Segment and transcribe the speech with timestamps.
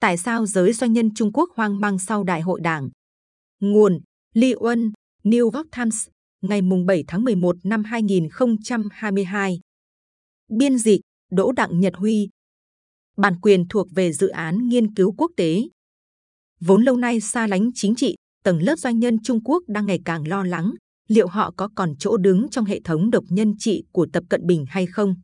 [0.00, 2.88] Tại sao giới doanh nhân Trung Quốc hoang mang sau đại hội đảng?
[3.60, 4.00] Nguồn
[4.34, 4.92] Li Uân,
[5.24, 6.08] New York Times,
[6.40, 9.60] ngày 7 tháng 11 năm 2022.
[10.48, 11.00] Biên dịch
[11.30, 12.28] Đỗ Đặng Nhật Huy.
[13.16, 15.62] Bản quyền thuộc về dự án nghiên cứu quốc tế.
[16.60, 20.00] Vốn lâu nay xa lánh chính trị, tầng lớp doanh nhân Trung Quốc đang ngày
[20.04, 20.72] càng lo lắng
[21.08, 24.46] liệu họ có còn chỗ đứng trong hệ thống độc nhân trị của Tập Cận
[24.46, 25.14] Bình hay không.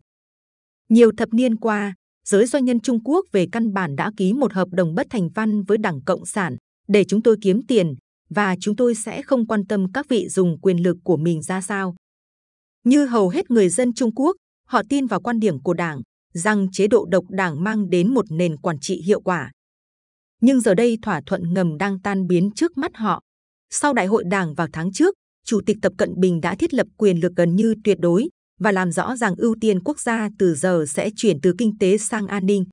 [0.88, 1.94] Nhiều thập niên qua,
[2.24, 5.28] giới doanh nhân Trung Quốc về căn bản đã ký một hợp đồng bất thành
[5.34, 6.56] văn với Đảng Cộng sản
[6.88, 7.94] để chúng tôi kiếm tiền
[8.30, 11.60] và chúng tôi sẽ không quan tâm các vị dùng quyền lực của mình ra
[11.60, 11.94] sao.
[12.84, 14.36] Như hầu hết người dân Trung Quốc,
[14.68, 16.00] họ tin vào quan điểm của Đảng
[16.34, 19.50] rằng chế độ độc đảng mang đến một nền quản trị hiệu quả.
[20.40, 23.20] Nhưng giờ đây thỏa thuận ngầm đang tan biến trước mắt họ.
[23.70, 25.14] Sau đại hội đảng vào tháng trước,
[25.46, 28.28] Chủ tịch Tập Cận Bình đã thiết lập quyền lực gần như tuyệt đối
[28.60, 31.98] và làm rõ rằng ưu tiên quốc gia từ giờ sẽ chuyển từ kinh tế
[31.98, 32.64] sang an ninh.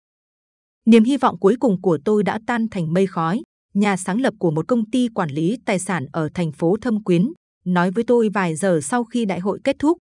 [0.85, 3.41] Niềm hy vọng cuối cùng của tôi đã tan thành mây khói.
[3.73, 7.04] Nhà sáng lập của một công ty quản lý tài sản ở thành phố Thâm
[7.04, 7.32] Quyến
[7.65, 9.98] nói với tôi vài giờ sau khi đại hội kết thúc.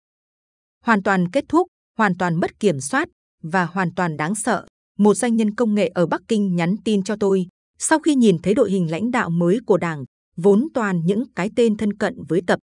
[0.83, 3.09] Hoàn toàn kết thúc, hoàn toàn mất kiểm soát
[3.43, 4.65] và hoàn toàn đáng sợ.
[4.97, 7.47] Một doanh nhân công nghệ ở Bắc Kinh nhắn tin cho tôi
[7.79, 10.05] sau khi nhìn thấy đội hình lãnh đạo mới của đảng
[10.37, 12.59] vốn toàn những cái tên thân cận với Tập.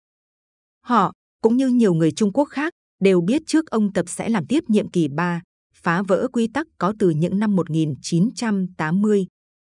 [0.84, 2.72] Họ, cũng như nhiều người Trung Quốc khác,
[3.02, 5.42] đều biết trước ông Tập sẽ làm tiếp nhiệm kỳ 3,
[5.74, 9.26] phá vỡ quy tắc có từ những năm 1980.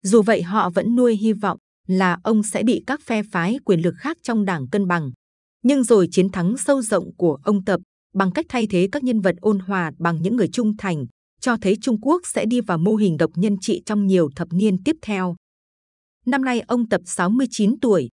[0.02, 3.80] Dù vậy họ vẫn nuôi hy vọng là ông sẽ bị các phe phái quyền
[3.80, 5.10] lực khác trong đảng cân bằng.
[5.62, 7.80] Nhưng rồi chiến thắng sâu rộng của ông Tập
[8.14, 11.06] bằng cách thay thế các nhân vật ôn hòa bằng những người trung thành,
[11.40, 14.48] cho thấy Trung Quốc sẽ đi vào mô hình độc nhân trị trong nhiều thập
[14.52, 15.36] niên tiếp theo.
[16.26, 18.08] Năm nay ông Tập 69 tuổi.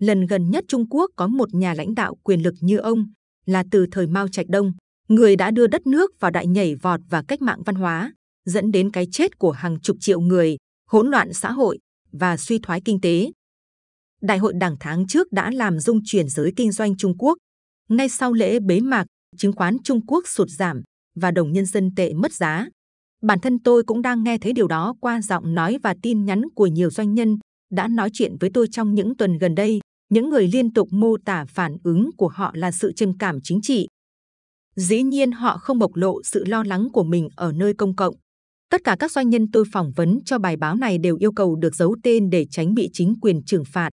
[0.00, 3.06] Lần gần nhất Trung Quốc có một nhà lãnh đạo quyền lực như ông
[3.48, 4.72] là từ thời Mao Trạch Đông,
[5.08, 8.12] người đã đưa đất nước vào đại nhảy vọt và cách mạng văn hóa,
[8.44, 10.56] dẫn đến cái chết của hàng chục triệu người,
[10.90, 11.78] hỗn loạn xã hội
[12.12, 13.30] và suy thoái kinh tế.
[14.20, 17.38] Đại hội đảng tháng trước đã làm rung chuyển giới kinh doanh Trung Quốc.
[17.88, 20.82] Ngay sau lễ bế mạc, chứng khoán Trung Quốc sụt giảm
[21.14, 22.68] và đồng nhân dân tệ mất giá.
[23.22, 26.42] Bản thân tôi cũng đang nghe thấy điều đó qua giọng nói và tin nhắn
[26.54, 27.38] của nhiều doanh nhân
[27.72, 31.16] đã nói chuyện với tôi trong những tuần gần đây, những người liên tục mô
[31.24, 33.88] tả phản ứng của họ là sự trầm cảm chính trị.
[34.76, 38.14] Dĩ nhiên họ không bộc lộ sự lo lắng của mình ở nơi công cộng.
[38.70, 41.56] Tất cả các doanh nhân tôi phỏng vấn cho bài báo này đều yêu cầu
[41.56, 43.90] được giấu tên để tránh bị chính quyền trừng phạt.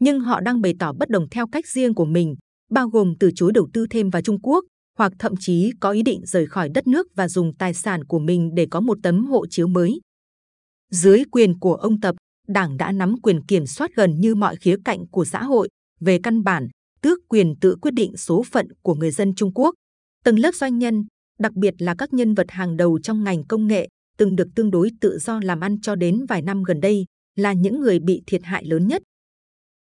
[0.00, 2.34] Nhưng họ đang bày tỏ bất đồng theo cách riêng của mình,
[2.70, 4.64] bao gồm từ chối đầu tư thêm vào Trung Quốc,
[4.98, 8.18] hoặc thậm chí có ý định rời khỏi đất nước và dùng tài sản của
[8.18, 10.00] mình để có một tấm hộ chiếu mới.
[10.90, 12.16] Dưới quyền của ông Tập,
[12.48, 15.68] Đảng đã nắm quyền kiểm soát gần như mọi khía cạnh của xã hội.
[16.00, 16.68] Về căn bản,
[17.02, 19.74] tước quyền tự quyết định số phận của người dân Trung Quốc.
[20.24, 21.04] Từng lớp doanh nhân,
[21.38, 23.88] đặc biệt là các nhân vật hàng đầu trong ngành công nghệ,
[24.18, 27.04] từng được tương đối tự do làm ăn cho đến vài năm gần đây,
[27.36, 29.02] là những người bị thiệt hại lớn nhất.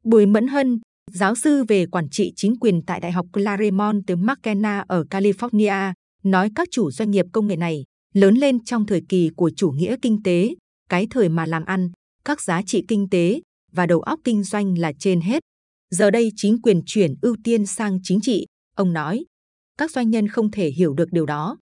[0.04, 0.80] Bùi Mẫn Hân,
[1.12, 5.92] giáo sư về quản trị chính quyền tại Đại học Claremont từ McKenna ở California,
[6.22, 7.84] nói các chủ doanh nghiệp công nghệ này
[8.14, 10.54] lớn lên trong thời kỳ của chủ nghĩa kinh tế,
[10.88, 11.90] cái thời mà làm ăn,
[12.30, 13.40] các giá trị kinh tế
[13.72, 15.42] và đầu óc kinh doanh là trên hết.
[15.90, 18.46] Giờ đây chính quyền chuyển ưu tiên sang chính trị,
[18.76, 19.24] ông nói.
[19.78, 21.58] Các doanh nhân không thể hiểu được điều đó.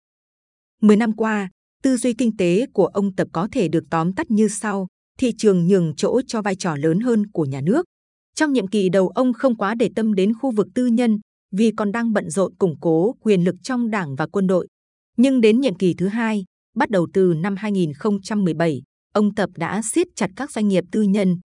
[0.82, 1.50] Mười năm qua,
[1.82, 4.86] tư duy kinh tế của ông Tập có thể được tóm tắt như sau.
[5.18, 7.86] Thị trường nhường chỗ cho vai trò lớn hơn của nhà nước.
[8.34, 11.18] Trong nhiệm kỳ đầu ông không quá để tâm đến khu vực tư nhân
[11.56, 14.68] vì còn đang bận rộn củng cố quyền lực trong đảng và quân đội.
[15.16, 16.44] Nhưng đến nhiệm kỳ thứ hai,
[16.76, 21.36] bắt đầu từ năm 2017, ông Tập đã siết chặt các doanh nghiệp tư nhân.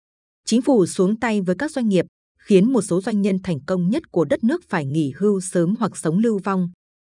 [0.45, 2.05] Chính phủ xuống tay với các doanh nghiệp,
[2.39, 5.75] khiến một số doanh nhân thành công nhất của đất nước phải nghỉ hưu sớm
[5.79, 6.69] hoặc sống lưu vong.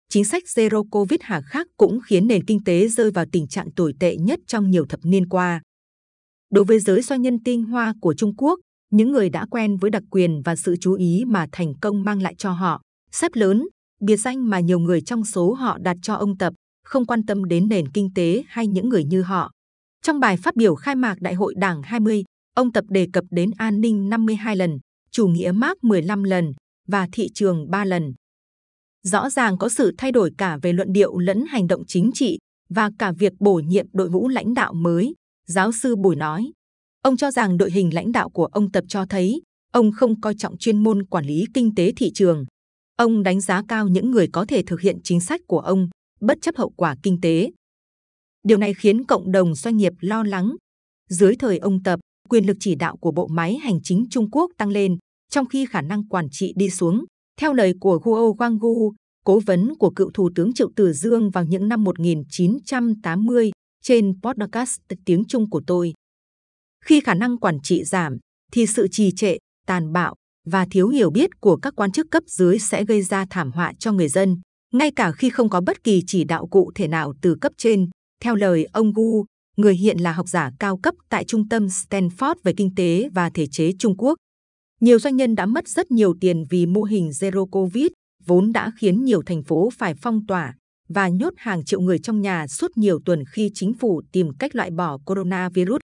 [0.08, 3.72] Chính sách Zero Covid hà khắc cũng khiến nền kinh tế rơi vào tình trạng
[3.72, 5.62] tồi tệ nhất trong nhiều thập niên qua.
[6.50, 8.60] Đối với giới doanh nhân tinh hoa của Trung Quốc,
[8.90, 12.22] những người đã quen với đặc quyền và sự chú ý mà thành công mang
[12.22, 12.80] lại cho họ,
[13.12, 13.66] xếp lớn,
[14.00, 16.52] biệt danh mà nhiều người trong số họ đặt cho ông Tập,
[16.84, 19.50] không quan tâm đến nền kinh tế hay những người như họ.
[20.04, 22.24] Trong bài phát biểu khai mạc Đại hội Đảng 20,
[22.54, 24.78] ông Tập đề cập đến an ninh 52 lần,
[25.10, 26.52] chủ nghĩa Mark 15 lần
[26.88, 28.14] và thị trường 3 lần.
[29.02, 32.38] Rõ ràng có sự thay đổi cả về luận điệu lẫn hành động chính trị
[32.68, 35.14] và cả việc bổ nhiệm đội ngũ lãnh đạo mới,
[35.46, 36.50] giáo sư Bùi nói.
[37.02, 39.42] Ông cho rằng đội hình lãnh đạo của ông Tập cho thấy
[39.72, 42.44] ông không coi trọng chuyên môn quản lý kinh tế thị trường.
[42.96, 45.88] Ông đánh giá cao những người có thể thực hiện chính sách của ông,
[46.20, 47.50] bất chấp hậu quả kinh tế.
[48.44, 50.56] Điều này khiến cộng đồng doanh nghiệp lo lắng.
[51.08, 54.50] Dưới thời ông Tập, quyền lực chỉ đạo của bộ máy hành chính Trung Quốc
[54.58, 54.96] tăng lên,
[55.30, 57.04] trong khi khả năng quản trị đi xuống.
[57.40, 58.92] Theo lời của Guo Guanggu,
[59.24, 63.50] cố vấn của cựu thủ tướng Triệu Tử Dương vào những năm 1980
[63.82, 65.92] trên podcast tiếng Trung của tôi.
[66.84, 68.18] Khi khả năng quản trị giảm,
[68.52, 69.36] thì sự trì trệ,
[69.66, 70.14] tàn bạo
[70.46, 73.72] và thiếu hiểu biết của các quan chức cấp dưới sẽ gây ra thảm họa
[73.78, 74.40] cho người dân,
[74.72, 77.88] ngay cả khi không có bất kỳ chỉ đạo cụ thể nào từ cấp trên.
[78.20, 79.24] Theo lời ông Gu,
[79.56, 83.30] người hiện là học giả cao cấp tại Trung tâm Stanford về Kinh tế và
[83.30, 84.18] Thể chế Trung Quốc.
[84.80, 87.86] Nhiều doanh nhân đã mất rất nhiều tiền vì mô hình Zero Covid,
[88.26, 90.54] vốn đã khiến nhiều thành phố phải phong tỏa
[90.88, 94.56] và nhốt hàng triệu người trong nhà suốt nhiều tuần khi chính phủ tìm cách
[94.56, 95.80] loại bỏ coronavirus.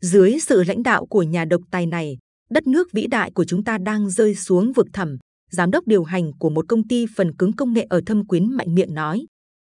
[0.00, 2.18] Dưới sự lãnh đạo của nhà độc tài này,
[2.50, 5.16] đất nước vĩ đại của chúng ta đang rơi xuống vực thẳm.
[5.50, 8.52] Giám đốc điều hành của một công ty phần cứng công nghệ ở Thâm Quyến
[8.52, 9.26] mạnh miệng nói,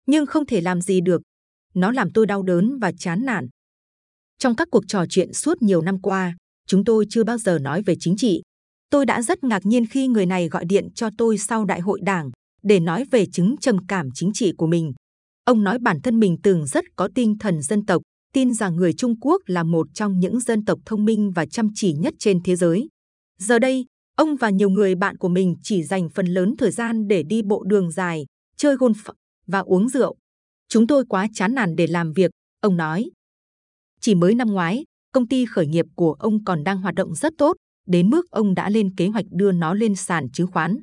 [0.06, 1.22] nhưng không thể làm gì được.
[1.76, 3.48] Nó làm tôi đau đớn và chán nản.
[4.38, 6.36] Trong các cuộc trò chuyện suốt nhiều năm qua,
[6.66, 8.42] chúng tôi chưa bao giờ nói về chính trị.
[8.90, 12.00] Tôi đã rất ngạc nhiên khi người này gọi điện cho tôi sau đại hội
[12.02, 12.30] đảng
[12.62, 14.92] để nói về chứng trầm cảm chính trị của mình.
[15.44, 18.02] Ông nói bản thân mình từng rất có tinh thần dân tộc,
[18.32, 21.68] tin rằng người Trung Quốc là một trong những dân tộc thông minh và chăm
[21.74, 22.88] chỉ nhất trên thế giới.
[23.38, 23.84] Giờ đây,
[24.16, 27.42] ông và nhiều người bạn của mình chỉ dành phần lớn thời gian để đi
[27.42, 28.26] bộ đường dài,
[28.56, 29.12] chơi golf
[29.46, 30.16] và uống rượu.
[30.76, 32.30] Chúng tôi quá chán nản để làm việc,
[32.60, 33.10] ông nói.
[34.00, 37.32] Chỉ mới năm ngoái, công ty khởi nghiệp của ông còn đang hoạt động rất
[37.38, 37.56] tốt,
[37.86, 40.76] đến mức ông đã lên kế hoạch đưa nó lên sàn chứng khoán.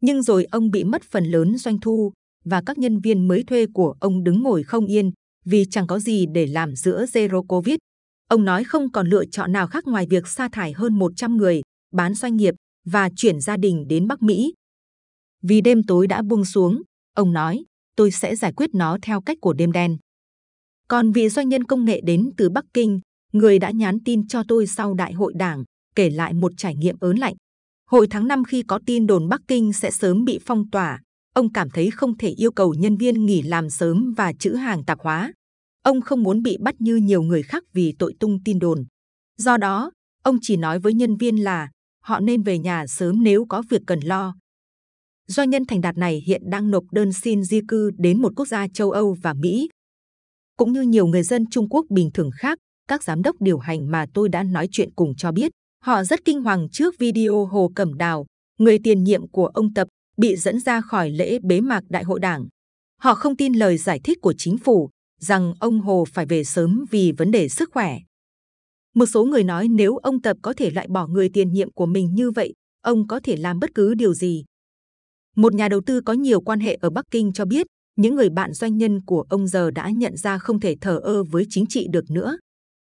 [0.00, 2.12] Nhưng rồi ông bị mất phần lớn doanh thu
[2.44, 5.10] và các nhân viên mới thuê của ông đứng ngồi không yên
[5.44, 7.76] vì chẳng có gì để làm giữa Zero Covid.
[8.28, 11.62] Ông nói không còn lựa chọn nào khác ngoài việc sa thải hơn 100 người,
[11.92, 12.54] bán doanh nghiệp
[12.84, 14.54] và chuyển gia đình đến Bắc Mỹ.
[15.42, 16.82] Vì đêm tối đã buông xuống,
[17.14, 17.64] ông nói,
[17.96, 19.96] tôi sẽ giải quyết nó theo cách của đêm đen.
[20.88, 23.00] Còn vị doanh nhân công nghệ đến từ Bắc Kinh,
[23.32, 25.64] người đã nhắn tin cho tôi sau đại hội đảng,
[25.94, 27.34] kể lại một trải nghiệm ớn lạnh.
[27.90, 31.00] Hồi tháng 5 khi có tin đồn Bắc Kinh sẽ sớm bị phong tỏa,
[31.34, 34.84] ông cảm thấy không thể yêu cầu nhân viên nghỉ làm sớm và chữ hàng
[34.84, 35.32] tạp hóa.
[35.82, 38.84] Ông không muốn bị bắt như nhiều người khác vì tội tung tin đồn.
[39.38, 39.90] Do đó,
[40.22, 41.68] ông chỉ nói với nhân viên là
[42.02, 44.34] họ nên về nhà sớm nếu có việc cần lo.
[45.28, 48.48] Doanh nhân thành đạt này hiện đang nộp đơn xin di cư đến một quốc
[48.48, 49.68] gia châu Âu và Mỹ.
[50.56, 52.58] Cũng như nhiều người dân Trung Quốc bình thường khác,
[52.88, 55.52] các giám đốc điều hành mà tôi đã nói chuyện cùng cho biết,
[55.82, 58.26] họ rất kinh hoàng trước video Hồ Cẩm Đào,
[58.58, 62.20] người tiền nhiệm của ông Tập, bị dẫn ra khỏi lễ bế mạc đại hội
[62.20, 62.46] đảng.
[63.00, 64.90] Họ không tin lời giải thích của chính phủ
[65.20, 67.98] rằng ông Hồ phải về sớm vì vấn đề sức khỏe.
[68.94, 71.86] Một số người nói nếu ông Tập có thể loại bỏ người tiền nhiệm của
[71.86, 72.52] mình như vậy,
[72.82, 74.44] ông có thể làm bất cứ điều gì.
[75.36, 77.66] Một nhà đầu tư có nhiều quan hệ ở Bắc Kinh cho biết,
[77.96, 81.24] những người bạn doanh nhân của ông giờ đã nhận ra không thể thờ ơ
[81.24, 82.38] với chính trị được nữa.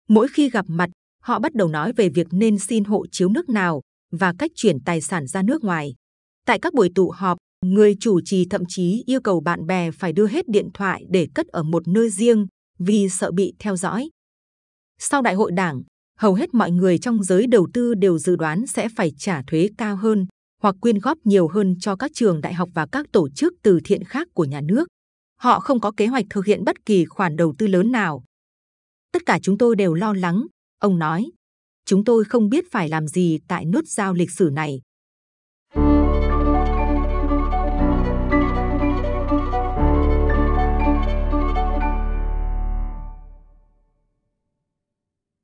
[0.09, 0.91] Mỗi khi gặp mặt,
[1.23, 3.81] họ bắt đầu nói về việc nên xin hộ chiếu nước nào
[4.13, 5.95] và cách chuyển tài sản ra nước ngoài.
[6.47, 10.13] Tại các buổi tụ họp, người chủ trì thậm chí yêu cầu bạn bè phải
[10.13, 12.47] đưa hết điện thoại để cất ở một nơi riêng
[12.79, 14.11] vì sợ bị theo dõi.
[14.99, 15.83] Sau đại hội đảng,
[16.19, 19.69] hầu hết mọi người trong giới đầu tư đều dự đoán sẽ phải trả thuế
[19.79, 20.27] cao hơn
[20.65, 23.81] hoặc quyên góp nhiều hơn cho các trường đại học và các tổ chức từ
[23.85, 24.89] thiện khác của nhà nước.
[25.41, 28.25] Họ không có kế hoạch thực hiện bất kỳ khoản đầu tư lớn nào.
[29.13, 30.47] Tất cả chúng tôi đều lo lắng,
[30.79, 31.31] ông nói.
[31.85, 34.81] Chúng tôi không biết phải làm gì tại nút giao lịch sử này